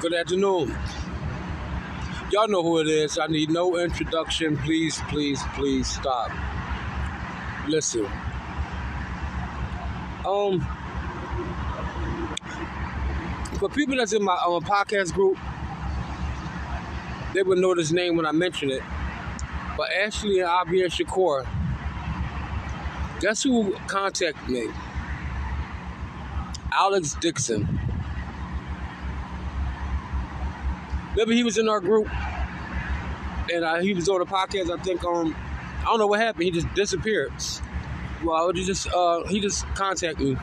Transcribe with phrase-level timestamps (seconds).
[0.00, 0.74] Good afternoon.
[2.32, 3.18] Y'all know who it is.
[3.18, 4.56] I need no introduction.
[4.56, 6.30] Please, please, please stop.
[7.68, 8.06] Listen.
[10.26, 10.66] Um,
[13.58, 15.36] for people that's in my um, podcast group,
[17.34, 18.82] they would know this name when I mention it.
[19.76, 21.46] But Ashley and and Shakur,
[23.20, 24.68] guess who contacted me?
[26.72, 27.89] Alex Dixon.
[31.12, 32.08] Remember, he was in our group,
[33.52, 34.70] and uh, he was on a podcast.
[34.70, 35.34] I think um,
[35.80, 36.44] I don't know what happened.
[36.44, 37.32] He just disappeared.
[38.22, 40.36] Well, he just uh, he just contacted me,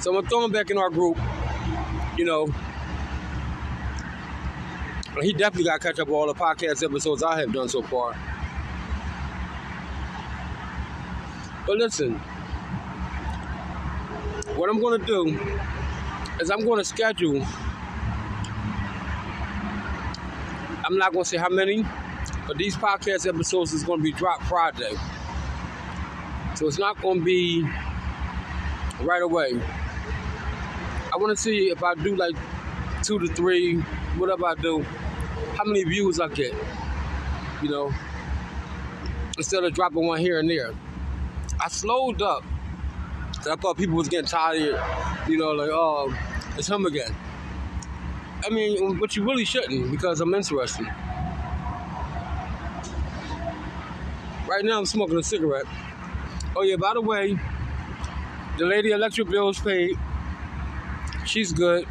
[0.00, 1.18] so I'm gonna throw him back in our group.
[2.16, 2.46] You know,
[5.22, 7.82] he definitely got to catch up with all the podcast episodes I have done so
[7.82, 8.14] far.
[11.66, 12.14] But listen,
[14.56, 15.38] what I'm gonna do
[16.40, 17.44] is I'm gonna schedule.
[20.90, 21.86] I'm not gonna say how many,
[22.48, 24.90] but these podcast episodes is gonna be dropped Friday.
[26.56, 27.64] So it's not gonna be
[29.02, 29.52] right away.
[31.14, 32.34] I wanna see if I do like
[33.04, 33.76] two to three,
[34.18, 34.82] whatever I do,
[35.54, 36.52] how many views I get.
[37.62, 37.94] You know,
[39.36, 40.72] instead of dropping one here and there.
[41.64, 42.42] I slowed up.
[43.48, 44.76] I thought people was getting tired,
[45.28, 46.12] you know, like, oh,
[46.58, 47.14] it's him again.
[48.44, 50.86] I mean, but you really shouldn't because I'm interested.
[54.46, 55.66] Right now, I'm smoking a cigarette.
[56.56, 57.38] Oh yeah, by the way,
[58.58, 59.96] the lady electric bill is paid.
[61.24, 61.86] She's good.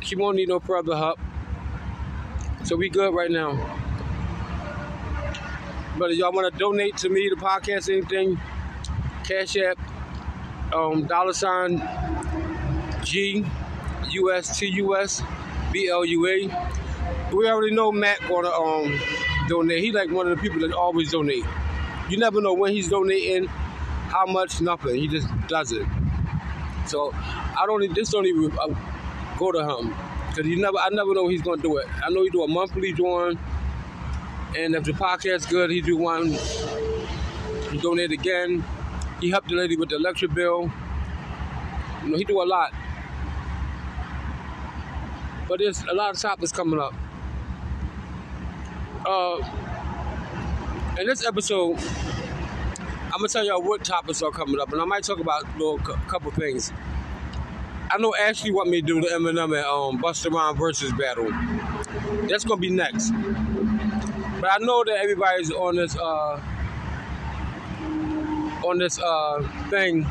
[0.00, 1.18] She won't need no further help.
[2.64, 3.52] So we good right now.
[5.98, 8.38] But if y'all want to donate to me, the podcast, anything,
[9.24, 9.78] Cash App,
[10.74, 11.82] um, dollar sign
[13.02, 13.44] G
[14.10, 15.22] U S T U S
[15.76, 16.36] B L U A.
[17.34, 18.98] We already know Matt gonna um
[19.46, 19.84] donate.
[19.84, 21.44] He like one of the people that always donate.
[22.08, 23.46] You never know when he's donating,
[24.08, 24.94] how much, nothing.
[24.94, 25.86] He just does it.
[26.86, 27.94] So I don't.
[27.94, 28.68] This don't even uh,
[29.38, 29.94] go to him
[30.30, 30.78] because you never.
[30.78, 31.86] I never know he's gonna do it.
[32.02, 33.38] I know he do a monthly join,
[34.56, 36.38] and if the podcast good, he do one.
[37.70, 38.64] He donate again.
[39.20, 40.72] He helped the lady with the electric bill.
[42.02, 42.72] You know, he do a lot.
[45.48, 46.94] But there's a lot of topics coming up.
[49.06, 49.38] Uh,
[50.98, 55.04] in this episode, I'm gonna tell y'all what topics are coming up, and I might
[55.04, 56.72] talk about a little cou- couple things.
[57.90, 61.30] I know Ashley want me to do the Eminem and um, Busta Rhymes Verzuz battle.
[62.28, 63.12] That's gonna be next.
[64.40, 66.40] But I know that everybody's on this uh,
[68.64, 70.02] on this uh, thing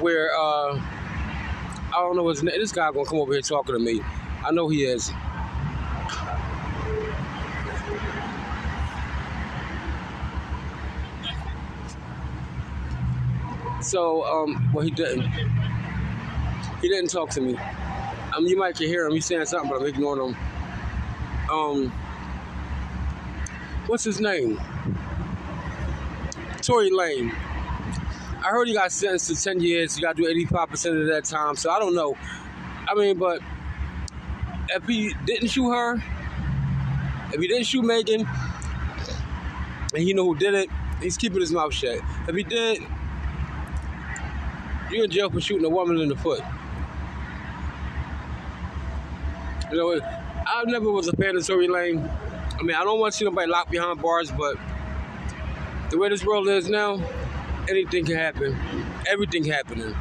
[0.00, 2.44] where uh, I don't know name.
[2.60, 4.02] This guy gonna come over here talking to me.
[4.46, 5.10] I know he is.
[13.82, 15.28] So, um, well, he didn't.
[16.80, 17.58] He didn't talk to me.
[18.38, 19.12] Mean, you might can hear him.
[19.12, 20.36] He's saying something, but I'm ignoring him.
[21.50, 21.92] Um,
[23.86, 24.60] what's his name?
[26.62, 27.30] Tory Lane.
[27.30, 29.96] I heard he got sentenced to 10 years.
[29.96, 31.56] You got to do 85% of that time.
[31.56, 32.16] So I don't know.
[32.88, 33.40] I mean, but
[34.70, 36.02] if he didn't shoot her,
[37.32, 38.26] if he didn't shoot Megan,
[39.94, 40.70] and he know who did it,
[41.00, 41.98] he's keeping his mouth shut.
[42.28, 42.82] If he did,
[44.90, 46.40] you're in jail for shooting a woman in the foot.
[49.70, 50.00] You know,
[50.46, 51.98] I never was a fan of Tory Lane.
[52.58, 54.56] I mean, I don't want to see nobody locked behind bars, but
[55.90, 57.02] the way this world is now,
[57.68, 58.56] anything can happen.
[59.08, 59.94] Everything happening.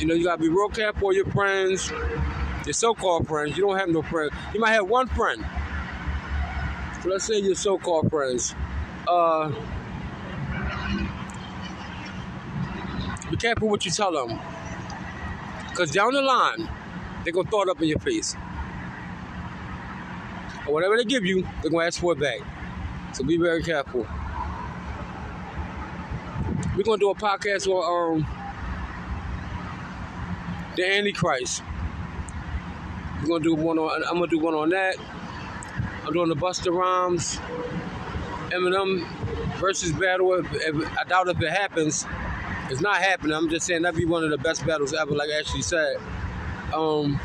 [0.00, 1.90] You know, you gotta be real careful with your friends,
[2.64, 3.54] your so-called friends.
[3.54, 4.32] You don't have no friends.
[4.54, 5.44] You might have one friend.
[7.02, 8.54] So let's say your so-called friends.
[9.06, 9.52] Uh,
[13.30, 14.40] be careful what you tell them.
[15.68, 16.66] Because down the line,
[17.22, 18.34] they're to throw it up in your face.
[20.66, 22.40] Or whatever they give you, they're to ask for it back.
[23.12, 24.06] So be very careful.
[26.74, 28.39] We're to do a podcast on um,
[30.80, 31.62] the Antichrist.
[33.26, 34.96] We're to do one on, I'm to do one on that.
[36.06, 37.36] I'm doing the Busta Rhymes,
[38.50, 39.04] Eminem
[39.58, 40.32] Verzuz battle.
[40.34, 42.06] If, if, I doubt if it happens.
[42.70, 43.34] It's not happening.
[43.34, 45.96] I'm just saying that'd be one of the best battles ever, like Ashley said.
[46.72, 47.20] Um,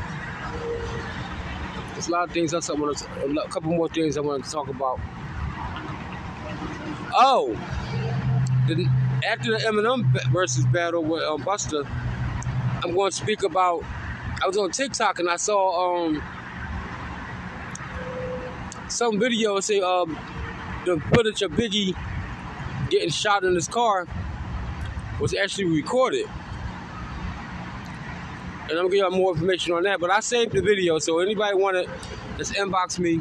[1.92, 4.50] there's a lot of things I want to, a couple more things I want to
[4.50, 4.98] talk about.
[7.14, 7.56] Oh,
[8.66, 8.86] the,
[9.26, 11.86] after the Eminem Verzuz battle with um, Busta,
[12.86, 13.82] I'm going to speak about.
[14.40, 16.22] I was on TikTok and I saw um,
[18.88, 20.16] some video say um,
[20.84, 21.96] the footage of Biggie
[22.88, 24.06] getting shot in his car
[25.20, 26.26] was actually recorded.
[28.68, 29.98] And I'm gonna give y'all more information on that.
[29.98, 31.88] But I saved the video, so anybody want it,
[32.36, 33.20] just inbox me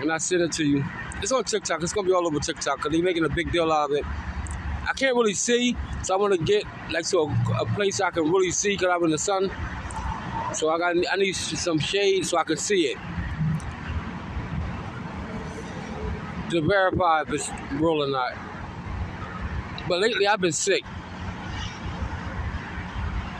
[0.00, 0.84] and I send it to you.
[1.22, 1.82] It's on TikTok.
[1.82, 4.04] It's gonna be all over TikTok because they're making a big deal out of it.
[4.88, 8.10] I can't really see, so I want to get like to a, a, place I
[8.10, 9.50] can really see because I'm in the sun.
[10.54, 12.98] So I got I need some shade so I can see it
[16.50, 18.32] to verify if it's real or not.
[19.88, 20.84] But lately I've been sick.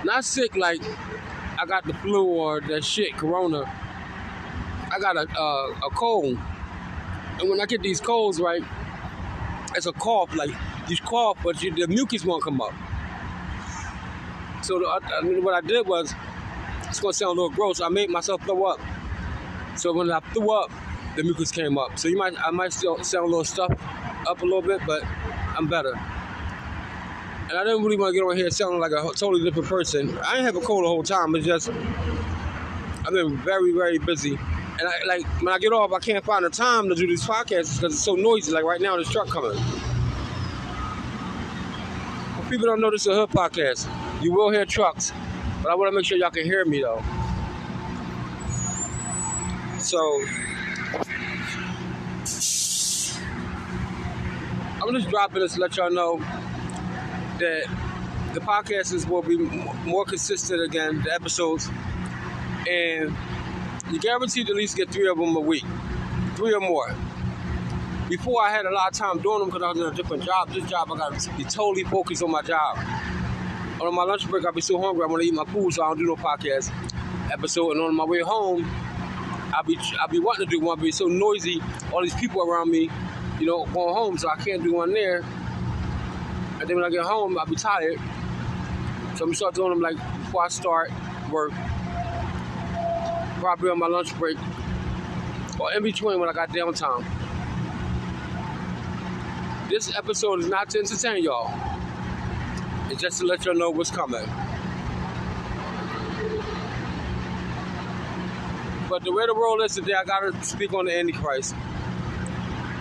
[0.04, 0.80] Not sick like
[1.60, 3.62] I got the flu or that shit, corona.
[4.92, 6.38] I got a, uh, a cold.
[7.40, 8.62] And when I get these colds, right,
[9.76, 10.50] it's a cough, like
[10.88, 12.72] you cough, but you, the mucus won't come up.
[14.62, 15.00] So the, I
[15.40, 16.14] what I did was,
[16.88, 17.80] it's gonna sound a little gross.
[17.80, 18.80] I made myself throw up.
[19.76, 20.70] So when I threw up,
[21.16, 21.98] the mucus came up.
[21.98, 23.80] So you might, I might still sound a little stuffed
[24.26, 25.02] up a little bit, but
[25.56, 25.92] I'm better.
[25.92, 30.18] And I didn't really want to get on here sounding like a totally different person.
[30.18, 31.34] I didn't have a cold the whole time.
[31.36, 34.36] It's just I've been very, very busy.
[34.78, 37.24] And I like when I get off, I can't find the time to do these
[37.24, 38.52] podcasts because it's so noisy.
[38.52, 39.56] Like right now, this truck coming.
[42.36, 43.88] Well, people don't know this is a hood podcast.
[44.22, 45.12] You will hear trucks,
[45.62, 47.02] but I want to make sure y'all can hear me though.
[49.78, 49.98] So
[54.82, 56.18] I'm just dropping this to let y'all know
[57.38, 57.66] that
[58.34, 59.38] the podcasts will be
[59.86, 61.70] more consistent again, the episodes,
[62.68, 63.16] and
[63.90, 65.64] you guaranteed to at least get three of them a week,
[66.34, 66.94] three or more.
[68.08, 70.22] Before I had a lot of time doing them because I was in a different
[70.22, 70.52] job.
[70.52, 72.78] This job I got to be totally focused on my job.
[73.80, 75.82] On my lunch break, I'll be so hungry I want to eat my food, so
[75.82, 76.72] I don't do no podcast
[77.32, 77.72] episode.
[77.72, 78.64] And on my way home,
[79.54, 81.60] I'll be I'll be wanting to do one, but it's so noisy,
[81.92, 82.90] all these people around me,
[83.38, 85.24] you know, going home, so I can't do one there.
[86.60, 87.98] And then when I get home, I'll be tired.
[89.16, 90.90] So I'm gonna start doing them like before I start
[91.30, 91.52] work.
[93.46, 94.36] Probably on my lunch break.
[95.60, 97.04] Or in between when I got downtime.
[99.68, 101.54] This episode is not to entertain y'all.
[102.90, 104.26] It's just to let y'all know what's coming.
[108.90, 111.54] But the way the world is today, I gotta speak on the Antichrist.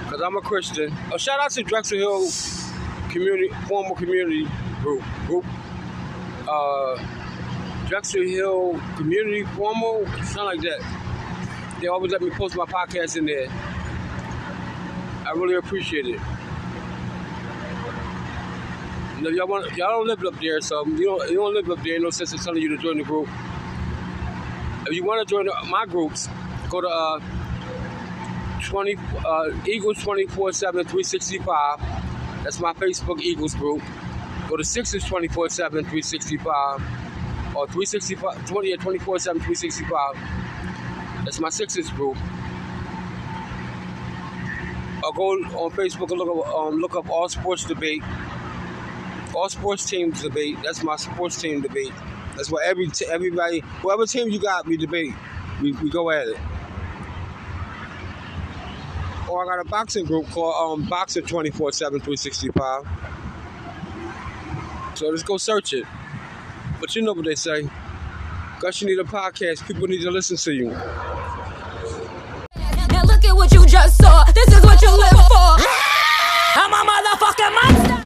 [0.06, 0.92] Because I'm a Christian.
[1.14, 2.28] Oh, shout out to Drexel Hill
[3.12, 4.48] community, formal community
[4.82, 5.46] group, group,
[6.50, 7.25] uh,
[7.88, 11.78] Drexel Hill Community Formal, something like that.
[11.82, 13.48] They always let me post my podcast in there.
[15.26, 16.20] I really appreciate it.
[19.20, 21.84] You y'all, want, y'all don't live up there, so you don't, you don't live up
[21.84, 22.00] there.
[22.00, 23.28] No sense in telling you to join the group.
[24.88, 26.30] If you want to join my groups,
[26.70, 27.20] go to uh,
[28.64, 32.06] 20 uh, Eagles 24 7 365
[32.46, 33.82] that's my Facebook Eagles group.
[34.48, 37.05] Go to Sixers 24 7 365
[37.56, 40.16] or 365 20 24 7 365.
[41.24, 42.18] That's my sixes group.
[45.04, 48.04] Or go on Facebook and look up, um, look up All Sports Debate.
[49.36, 50.58] All Sports Teams Debate.
[50.64, 51.92] That's my sports team debate.
[52.36, 55.14] That's what every t- everybody, whoever team you got, we debate.
[55.62, 56.38] We, we go at it
[59.36, 62.88] or I got a boxing group called um, Boxer 24 7 365.
[64.96, 65.86] So let's go search it.
[66.80, 67.70] But you know what they say.
[68.56, 70.70] Because you need a podcast, people need to listen to you.
[70.70, 70.82] Now
[73.04, 74.24] look at what you just saw.
[74.32, 75.58] This is what you live for.
[76.58, 77.85] I'm a motherfucking monster.